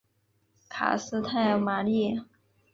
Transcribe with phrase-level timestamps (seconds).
[0.67, 2.21] 卡斯泰尔马里。